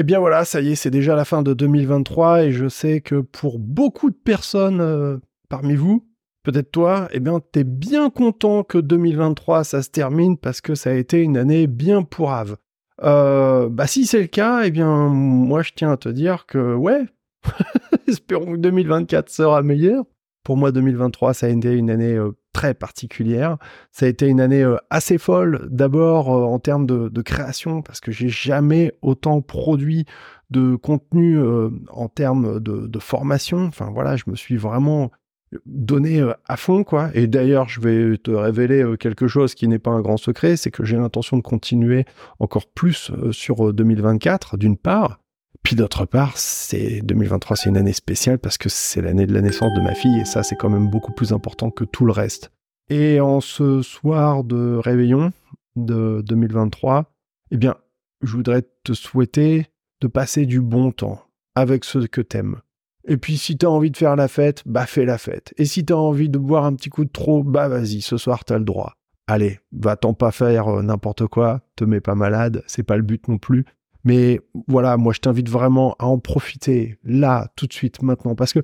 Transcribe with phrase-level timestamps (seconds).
[0.00, 3.00] Eh bien voilà, ça y est, c'est déjà la fin de 2023 et je sais
[3.00, 5.16] que pour beaucoup de personnes euh,
[5.48, 6.06] parmi vous,
[6.44, 10.90] peut-être toi, eh bien t'es bien content que 2023 ça se termine parce que ça
[10.90, 12.58] a été une année bien pourrave.
[13.02, 16.76] Euh, bah si c'est le cas, eh bien moi je tiens à te dire que
[16.76, 17.02] ouais,
[18.06, 20.04] espérons que 2024 sera meilleur.
[20.44, 23.56] Pour moi 2023 ça a été une année euh, très particulière.
[23.92, 28.00] Ça a été une année euh, assez folle, d'abord euh, en termes de, création, parce
[28.00, 30.06] que j'ai jamais autant produit
[30.50, 33.66] de contenu euh, en termes de, formation.
[33.66, 35.12] Enfin voilà, je me suis vraiment
[35.66, 37.10] donné à fond quoi.
[37.14, 40.72] Et d'ailleurs, je vais te révéler quelque chose qui n'est pas un grand secret, c'est
[40.72, 42.06] que j'ai l'intention de continuer
[42.40, 45.20] encore plus sur 2024, d'une part.
[45.62, 49.42] Puis d'autre part, c'est 2023, c'est une année spéciale parce que c'est l'année de la
[49.42, 52.12] naissance de ma fille et ça, c'est quand même beaucoup plus important que tout le
[52.12, 52.50] reste.
[52.90, 55.32] Et en ce soir de réveillon
[55.76, 57.12] de 2023,
[57.50, 57.76] eh bien,
[58.22, 59.66] je voudrais te souhaiter
[60.00, 61.22] de passer du bon temps
[61.54, 62.60] avec ceux que t'aimes.
[63.06, 65.54] Et puis si t'as envie de faire la fête, bah fais la fête.
[65.56, 68.44] Et si t'as envie de boire un petit coup de trop, bah vas-y, ce soir
[68.44, 68.94] t'as le droit.
[69.26, 73.28] Allez, va-t'en pas faire euh, n'importe quoi, te mets pas malade, c'est pas le but
[73.28, 73.64] non plus.
[74.04, 78.52] Mais voilà, moi je t'invite vraiment à en profiter là, tout de suite, maintenant, parce
[78.52, 78.60] que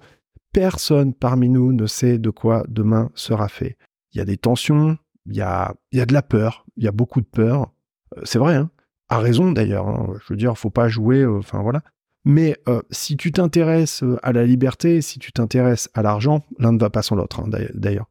[0.53, 3.77] personne parmi nous ne sait de quoi demain sera fait.
[4.15, 6.89] Il y a des tensions, il y a, y a de la peur, il y
[6.89, 7.73] a beaucoup de peur.
[8.17, 8.70] Euh, c'est vrai, hein
[9.11, 9.87] à raison d'ailleurs.
[9.87, 10.15] Hein.
[10.23, 11.83] Je veux dire, faut pas jouer, euh, enfin voilà.
[12.25, 16.79] Mais euh, si tu t'intéresses à la liberté, si tu t'intéresses à l'argent, l'un ne
[16.79, 18.09] va pas sans l'autre, hein, d'ailleurs.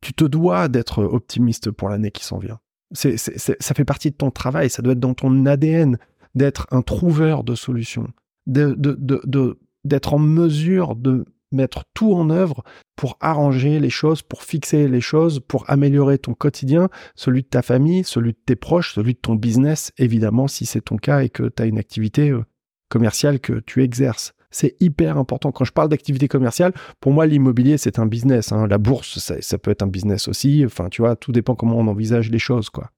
[0.00, 2.58] tu te dois d'être optimiste pour l'année qui s'en vient
[2.92, 5.98] ça fait partie de ton travail, ça doit être dans ton ADN
[6.34, 8.08] d'être un trouveur de solutions,
[8.46, 9.58] d'être de,
[10.06, 12.62] en mesure de mettre tout en œuvre
[12.96, 17.62] pour arranger les choses, pour fixer les choses, pour améliorer ton quotidien, celui de ta
[17.62, 21.28] famille, celui de tes proches, celui de ton business, évidemment, si c'est ton cas et
[21.28, 22.44] que tu as une activité euh,
[22.88, 24.34] commerciale que tu exerces.
[24.50, 25.52] C'est hyper important.
[25.52, 28.50] Quand je parle d'activité commerciale, pour moi, l'immobilier, c'est un business.
[28.50, 28.66] Hein.
[28.66, 30.64] La bourse, ça, peut être un business aussi.
[30.66, 32.90] Enfin, tu vois, tout dépend comment on envisage les choses, quoi.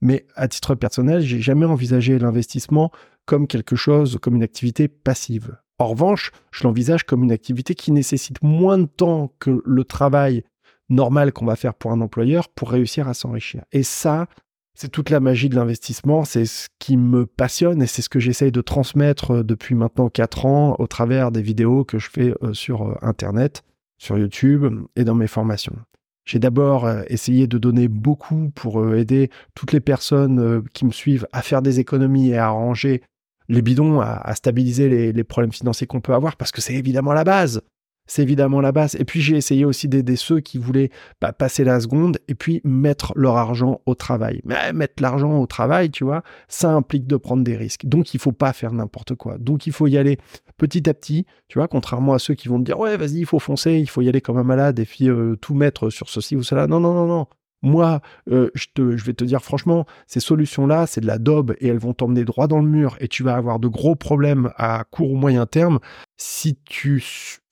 [0.00, 2.92] Mais à titre personnel, j'ai jamais envisagé l'investissement
[3.26, 5.56] comme quelque chose, comme une activité passive.
[5.78, 10.42] En revanche, je l'envisage comme une activité qui nécessite moins de temps que le travail
[10.88, 13.62] normal qu'on va faire pour un employeur pour réussir à s'enrichir.
[13.72, 14.26] Et ça,
[14.74, 18.20] c'est toute la magie de l'investissement, c'est ce qui me passionne et c'est ce que
[18.20, 22.32] j'essaye de transmettre euh, depuis maintenant 4 ans au travers des vidéos que je fais
[22.42, 23.64] euh, sur euh, Internet,
[23.98, 25.76] sur YouTube et dans mes formations.
[26.24, 31.40] J'ai d'abord essayé de donner beaucoup pour aider toutes les personnes qui me suivent à
[31.40, 33.00] faire des économies et à arranger
[33.48, 37.24] les bidons, à, stabiliser les, problèmes financiers qu'on peut avoir, parce que c'est évidemment la
[37.24, 37.62] base
[38.08, 38.96] c'est évidemment la base.
[38.96, 42.60] Et puis j'ai essayé aussi d'aider ceux qui voulaient bah, passer la seconde et puis
[42.64, 44.40] mettre leur argent au travail.
[44.44, 47.86] Mais mettre l'argent au travail, tu vois, ça implique de prendre des risques.
[47.86, 49.38] Donc il faut pas faire n'importe quoi.
[49.38, 50.18] Donc il faut y aller
[50.56, 53.26] petit à petit, tu vois, contrairement à ceux qui vont te dire ouais vas-y il
[53.26, 56.08] faut foncer, il faut y aller comme un malade et puis euh, tout mettre sur
[56.08, 56.66] ceci ou cela.
[56.66, 57.26] Non non non non.
[57.62, 61.78] Moi, euh, je, vais te dire franchement, ces solutions-là, c'est de la daube et elles
[61.78, 65.10] vont t'emmener droit dans le mur et tu vas avoir de gros problèmes à court
[65.10, 65.80] ou moyen terme
[66.16, 67.02] si tu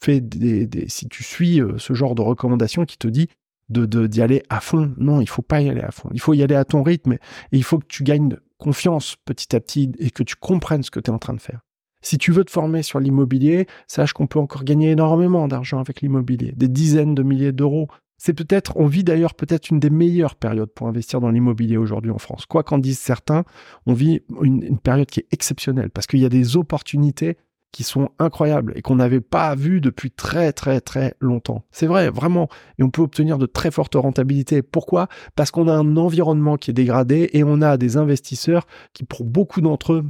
[0.01, 3.29] fais des, si tu suis euh, ce genre de recommandations qui te dit
[3.69, 4.95] de d'y aller à fond.
[4.97, 6.09] Non, il faut pas y aller à fond.
[6.13, 7.19] Il faut y aller à ton rythme et
[7.51, 11.01] il faut que tu gagnes confiance petit à petit et que tu comprennes ce que
[11.01, 11.61] tu es en train de faire.
[12.01, 16.03] Si tu veux te former sur l'immobilier, sache qu'on peut encore gagner énormément d'argent avec
[16.03, 17.89] l'immobilier, des dizaines de milliers d'euros
[18.19, 22.11] c'est peut-être, on vit d'ailleurs peut-être une des meilleures périodes pour investir dans l'immobilier aujourd'hui
[22.11, 22.47] en France.
[22.47, 23.45] Quoi qu'en disent certains,
[23.87, 27.37] on vit une, période qui est exceptionnelle parce qu'il y a des opportunités
[27.73, 31.65] qui sont incroyables et qu'on n'avait pas vues depuis très très très longtemps.
[31.71, 32.49] C'est vrai, vraiment.
[32.79, 34.63] Et on peut obtenir de très fortes rentabilités.
[34.63, 35.09] Pourquoi?
[35.35, 39.25] Parce qu'on a un environnement qui est dégradé et on a des investisseurs qui, pour
[39.25, 40.05] beaucoup d'entre eux,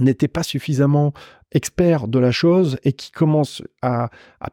[0.00, 1.12] n'étaient pas suffisamment
[1.52, 4.10] experts de la chose et qui commencent à,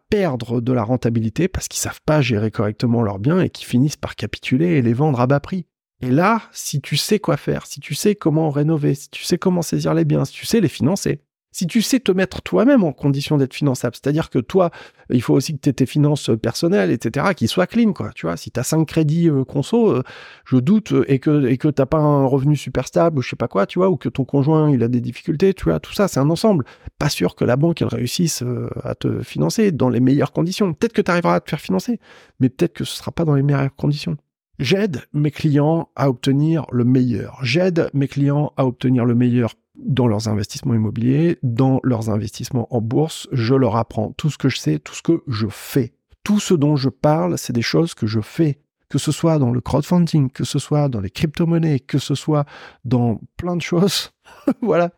[0.09, 3.97] perdre de la rentabilité parce qu'ils savent pas gérer correctement leurs biens et qui finissent
[3.97, 5.65] par capituler et les vendre à bas prix.
[6.01, 9.37] Et là, si tu sais quoi faire, si tu sais comment rénover, si tu sais
[9.37, 11.21] comment saisir les biens, si tu sais les financer,
[11.51, 14.69] si tu sais te mettre toi-même en condition d'être finançable, c'est-à-dire que toi,
[15.09, 18.11] il faut aussi que tu tes finances personnelles, etc., qui soient clean, quoi.
[18.13, 20.03] Tu vois, si tu as cinq crédits euh, conso, euh,
[20.45, 23.29] je doute, euh, et que et que t'as pas un revenu super stable, ou je
[23.29, 25.79] sais pas quoi, tu vois, ou que ton conjoint il a des difficultés, tu vois,
[25.79, 26.65] tout ça, c'est un ensemble.
[26.99, 28.43] Pas sûr que la banque elle réussisse
[28.83, 30.73] à te financer dans les meilleures conditions.
[30.73, 31.99] Peut-être que tu arriveras à te faire financer,
[32.39, 34.17] mais peut-être que ce sera pas dans les meilleures conditions.
[34.59, 37.37] J'aide mes clients à obtenir le meilleur.
[37.43, 42.81] J'aide mes clients à obtenir le meilleur dans leurs investissements immobiliers, dans leurs investissements en
[42.81, 43.27] bourse.
[43.31, 45.93] Je leur apprends tout ce que je sais, tout ce que je fais.
[46.23, 48.59] Tout ce dont je parle, c'est des choses que je fais.
[48.89, 52.45] Que ce soit dans le crowdfunding, que ce soit dans les crypto-monnaies, que ce soit
[52.85, 54.11] dans plein de choses.
[54.61, 54.91] voilà.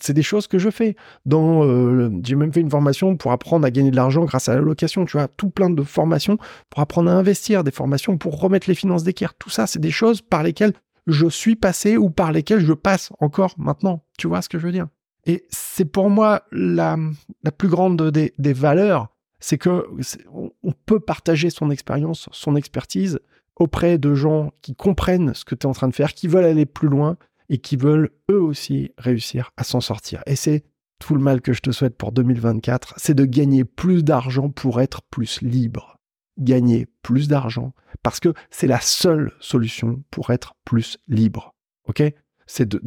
[0.00, 0.94] c'est des choses que je fais.
[1.24, 4.54] Dans, euh, j'ai même fait une formation pour apprendre à gagner de l'argent grâce à
[4.54, 5.06] la location.
[5.06, 8.74] Tu vois, tout plein de formations pour apprendre à investir, des formations pour remettre les
[8.74, 9.34] finances d'équerre.
[9.34, 10.74] Tout ça, c'est des choses par lesquelles
[11.08, 14.04] je suis passé ou par lesquelles je passe encore maintenant.
[14.18, 14.86] Tu vois ce que je veux dire?
[15.26, 16.96] Et c'est pour moi la,
[17.42, 19.08] la plus grande des, des valeurs,
[19.40, 19.86] c'est que
[20.32, 23.18] on peut partager son expérience, son expertise
[23.56, 26.44] auprès de gens qui comprennent ce que tu es en train de faire, qui veulent
[26.44, 27.16] aller plus loin
[27.48, 30.22] et qui veulent eux aussi réussir à s'en sortir.
[30.26, 30.64] Et c'est
[30.98, 34.80] tout le mal que je te souhaite pour 2024, c'est de gagner plus d'argent pour
[34.80, 35.97] être plus libre.
[36.38, 41.54] Gagner plus d'argent parce que c'est la seule solution pour être plus libre.
[41.88, 42.02] OK?
[42.46, 42.80] C'est de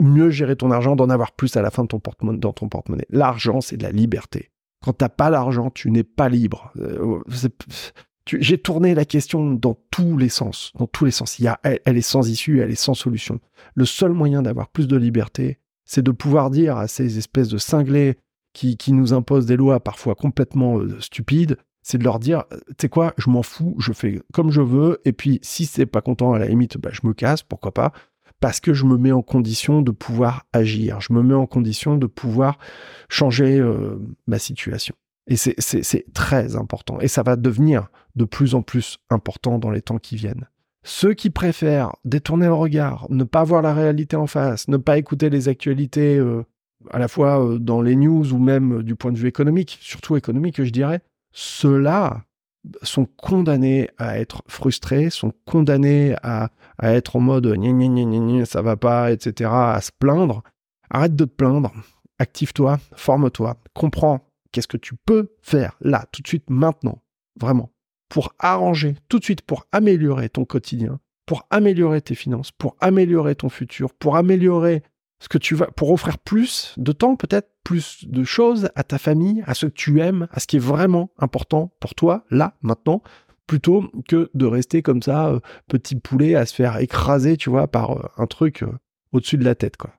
[0.00, 2.68] mieux gérer ton argent, d'en avoir plus à la fin de ton porte dans ton
[2.68, 3.06] porte-monnaie.
[3.10, 4.50] L'argent, c'est de la liberté.
[4.84, 6.72] Quand tu n'as pas l'argent, tu n'es pas libre.
[6.78, 7.20] Euh,
[8.26, 11.38] j'ai tourné la question dans tous les sens, dans tous les sens.
[11.38, 13.40] Il y a, elle, est sans issue, elle est sans solution.
[13.74, 17.58] Le seul moyen d'avoir plus de liberté, c'est de pouvoir dire à ces espèces de
[17.58, 18.18] cinglés
[18.52, 21.56] qui, qui nous imposent des lois parfois complètement euh, stupides,
[21.88, 25.00] c'est de leur dire, tu sais quoi, je m'en fous, je fais comme je veux,
[25.06, 27.92] et puis si c'est pas content, à la limite, bah, je me casse, pourquoi pas,
[28.40, 31.96] parce que je me mets en condition de pouvoir agir, je me mets en condition
[31.96, 32.58] de pouvoir
[33.08, 34.94] changer euh, ma situation.
[35.28, 37.00] Et c'est très important.
[37.00, 40.48] Et ça va devenir de plus en plus important dans les temps qui viennent.
[40.84, 44.96] Ceux qui préfèrent détourner le regard, ne pas voir la réalité en face, ne pas
[44.96, 46.44] écouter les actualités euh,
[46.90, 50.16] à la fois euh, dans les news ou même du point de vue économique, surtout
[50.16, 51.02] économique, je dirais,
[51.38, 52.24] ceux-là
[52.82, 56.50] sont condamnés à être frustrés, sont condamnés à,
[56.82, 57.56] être en mode
[58.44, 60.42] ça va pas, etc., à se plaindre.
[60.90, 61.72] Arrête de te plaindre,
[62.18, 64.20] active-toi, forme-toi, comprends
[64.50, 67.02] qu'est-ce que tu peux faire là, tout de suite, maintenant,
[67.40, 67.70] vraiment,
[68.08, 73.36] pour arranger, tout de suite, pour améliorer ton quotidien, pour améliorer tes finances, pour améliorer
[73.36, 74.82] ton futur, pour améliorer
[75.40, 79.54] tu vas, pour offrir plus de temps, peut-être plus de choses à ta famille, à
[79.54, 83.02] ce que tu aimes, à ce qui est vraiment important pour toi, là, maintenant,
[83.46, 87.66] plutôt que de rester comme ça, euh, petit poulet, à se faire écraser, tu vois,
[87.66, 88.70] par euh, un truc euh,
[89.12, 89.94] au-dessus de la tête, quoi.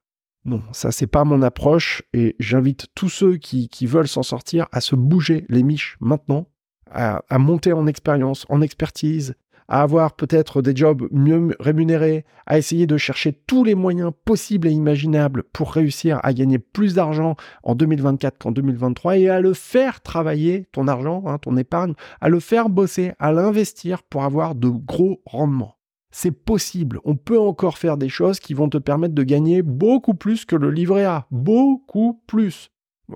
[0.45, 4.79] Non, ça c'est pas mon approche et j'invite tous ceux qui, veulent s'en sortir à
[4.79, 6.47] se bouger les miches maintenant,
[6.91, 9.35] à monter en expérience, en expertise,
[9.69, 14.67] à avoir peut-être des jobs mieux rémunérés, à essayer de chercher tous les moyens possibles
[14.67, 19.53] et imaginables pour réussir à gagner plus d'argent en 2024 qu'en 2023 et à le
[19.53, 24.55] faire travailler, ton argent, hein, ton épargne, à le faire bosser, à l'investir pour avoir
[24.55, 25.75] de gros rendements.
[26.11, 30.15] C'est possible, on peut encore faire des choses qui vont te permettre de gagner beaucoup
[30.15, 32.71] plus que le livret A, beaucoup plus.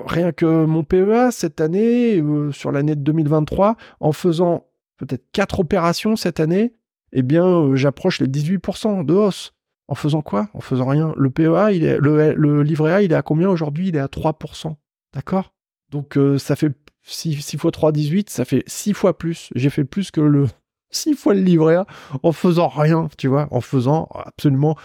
[0.06, 4.66] Rien que mon PEA cette année, euh, sur l'année de 2023, en faisant
[5.06, 6.74] peut-être quatre opérations cette année,
[7.14, 9.54] eh bien, euh, j'approche les 18% de hausse.
[9.88, 10.50] En faisant quoi?
[10.54, 11.14] En faisant rien.
[11.18, 13.90] Le PEA, le, livret A, il est à combien aujourd'hui?
[13.90, 14.76] Il est à 3%.
[15.14, 15.54] D'accord?
[15.92, 16.72] Donc, euh, ça fait
[17.04, 19.50] 6, 6 fois 3, 18, ça fait 6 fois plus.
[19.56, 20.48] J'ai fait plus que le
[20.92, 21.86] 6 fois le livret A
[22.24, 24.78] en faisant rien, tu vois, en faisant absolument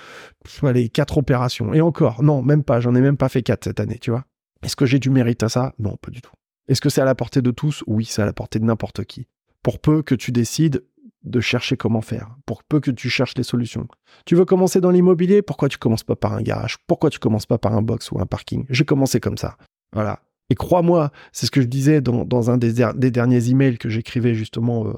[0.62, 1.72] les 4 opérations.
[1.72, 4.24] Et encore, non, même pas, j'en ai même pas fait 4 cette année, tu vois.
[4.62, 5.74] Est-ce que j'ai du mérite à ça?
[5.78, 6.32] Non, pas du tout.
[6.66, 7.84] Est-ce que c'est à la portée de tous?
[7.86, 9.28] Oui, c'est à la portée de n'importe qui
[9.68, 10.82] pour peu que tu décides
[11.24, 13.86] de chercher comment faire, pour peu que tu cherches les solutions.
[14.24, 16.78] Tu veux commencer dans l'immobilier, pourquoi tu commences pas par un garage?
[16.86, 18.64] Pourquoi tu commences pas par un box ou un parking?
[18.70, 19.58] J'ai commencé comme ça.
[19.92, 20.22] Voilà.
[20.48, 22.72] Et crois-moi, c'est ce que je disais dans, un des,
[23.10, 24.94] derniers emails que j'écrivais justement euh,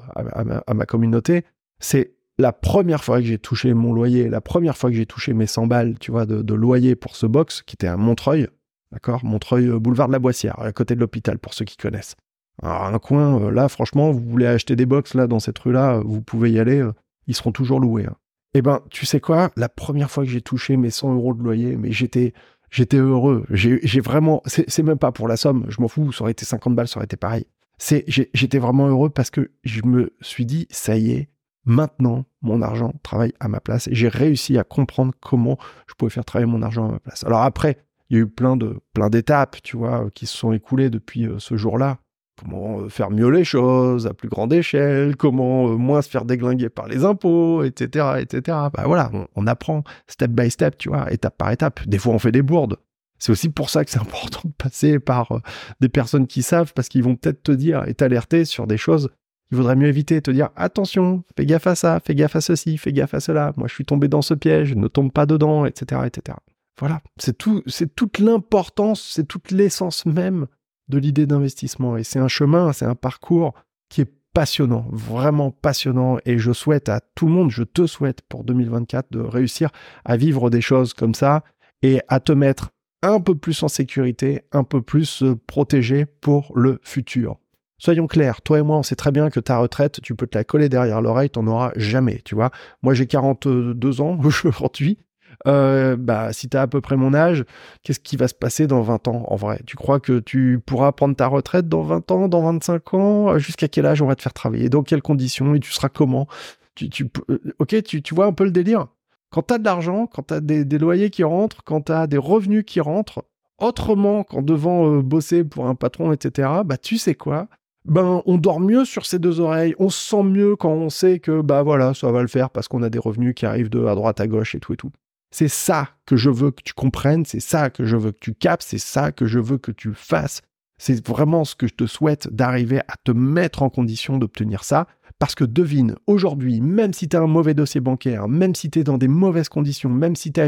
[0.65, 1.43] à, ma, communauté,
[1.79, 5.33] c'est la première fois que j'ai touché mon loyer, la première fois que j'ai touché
[5.33, 8.47] mes 100 balles, tu vois, de, loyer pour ce box, qui était à Montreuil,
[8.93, 9.25] d'accord?
[9.25, 12.15] Montreuil, euh, boulevard de la Boissière, à côté de l'hôpital, pour ceux qui connaissent.
[12.61, 16.03] Un coin, euh, là, franchement, vous voulez acheter des box là dans cette rue-là, euh,
[16.05, 16.93] vous pouvez y aller, euh,
[17.27, 18.05] ils seront toujours loués.
[18.05, 18.15] Hein.
[18.53, 19.51] Eh ben, tu sais quoi?
[19.55, 22.33] La première fois que j'ai touché mes 100 euros de loyer, mais j'étais,
[22.69, 23.45] j'étais heureux.
[23.49, 26.11] J'ai vraiment, c'est même pas pour la somme, je m'en fous.
[26.11, 27.45] Ça aurait été 50 balles, ça aurait été pareil.
[27.77, 31.29] C'est, j'étais vraiment heureux parce que je me suis dit, ça y est,
[31.65, 33.87] maintenant, mon argent travaille à ma place.
[33.91, 37.23] J'ai réussi à comprendre comment je pouvais faire travailler mon argent à ma place.
[37.23, 37.77] Alors après,
[38.09, 41.29] il y a eu plein de, plein d'étapes, tu vois, qui se sont écoulées depuis
[41.39, 41.99] ce jour-là
[42.41, 46.25] comment euh, faire mieux les choses à plus grande échelle, comment euh, moins se faire
[46.25, 48.57] déglinguer par les impôts, etc., etc.
[48.73, 51.87] Bah voilà, on, apprend step by step, tu vois, étape par étape.
[51.87, 52.77] Des fois, on fait des bourdes.
[53.19, 55.39] C'est aussi pour ça que c'est important de passer par euh,
[55.79, 59.09] des personnes qui savent, parce qu'ils vont peut-être te dire et t'alerter sur des choses
[59.49, 62.77] qu'il vaudrait mieux éviter, te dire attention, fais gaffe à ça, fais gaffe à ceci,
[62.77, 63.53] fais gaffe à cela.
[63.57, 66.37] Moi, je suis tombé dans ce piège, ne tombe pas dedans, etc., etc.
[66.79, 70.47] Voilà, c'est tout, c'est toute l'importance, c'est toute l'essence même
[70.91, 71.97] de l'idée d'investissement.
[71.97, 73.53] Et c'est un chemin, c'est un parcours
[73.89, 76.17] qui est passionnant, vraiment passionnant.
[76.25, 79.71] Et je souhaite à tout le monde, je te souhaite pour 2024 de réussir
[80.05, 81.43] à vivre des choses comme ça
[81.81, 82.69] et à te mettre
[83.01, 87.37] un peu plus en sécurité, un peu plus protégé pour le futur.
[87.79, 90.37] Soyons clairs, toi et moi, on sait très bien que ta retraite, tu peux te
[90.37, 92.51] la coller derrière l'oreille, t'en auras jamais, tu vois.
[92.83, 94.99] Moi, j'ai 42 ans aujourd'hui.
[95.47, 97.45] Euh, bah, si tu as à peu près mon âge,
[97.83, 99.61] qu'est-ce qui va se passer dans 20 ans en vrai?
[99.65, 103.37] Tu crois que tu pourras prendre ta retraite dans 20 ans, dans 25 ans?
[103.37, 104.69] Jusqu'à quel âge on va te faire travailler?
[104.69, 105.55] Dans quelles conditions?
[105.55, 106.27] Et tu seras comment?
[106.75, 108.87] Tu, tu, euh, Ok, tu, tu vois un peu le délire?
[109.31, 112.05] Quand tu as de l'argent, quand tu as des, loyers qui rentrent, quand tu as
[112.05, 113.23] des revenus qui rentrent,
[113.59, 117.47] autrement qu'en devant euh, bosser pour un patron, etc., bah tu sais quoi?
[117.85, 121.19] Ben on dort mieux sur ses deux oreilles, on se sent mieux quand on sait
[121.19, 123.85] que bah voilà, ça va le faire parce qu'on a des revenus qui arrivent de
[123.85, 124.91] à droite à gauche et tout et tout.
[125.31, 128.33] C'est ça que je veux que tu comprennes, c'est ça que je veux que tu
[128.33, 130.41] capes, c'est ça que je veux que tu fasses.
[130.77, 134.87] C'est vraiment ce que je te souhaite d'arriver à te mettre en condition d'obtenir ça.
[135.19, 138.79] Parce que devine, aujourd'hui, même si tu as un mauvais dossier bancaire, même si tu
[138.79, 140.47] es dans des mauvaises conditions, même si tu as,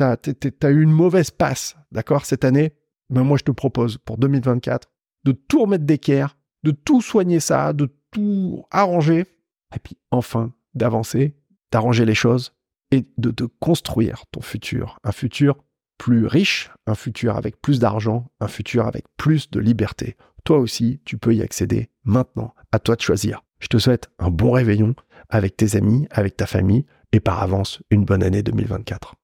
[0.00, 2.72] as, eu une mauvaise passe, d'accord, cette année,
[3.08, 4.88] ben moi je te propose pour 2024
[5.24, 9.26] de tout remettre d'équerre, de tout soigner ça, de tout arranger,
[9.74, 11.36] et puis enfin d'avancer,
[11.70, 12.52] d'arranger les choses
[12.90, 14.98] et de te construire ton futur.
[15.04, 15.56] Un futur
[15.98, 20.16] plus riche, un futur avec plus d'argent, un futur avec plus de liberté.
[20.44, 22.54] Toi aussi, tu peux y accéder maintenant.
[22.72, 23.42] À toi de choisir.
[23.60, 24.94] Je te souhaite un bon réveillon
[25.28, 29.19] avec tes amis, avec ta famille et par avance une bonne année 2024.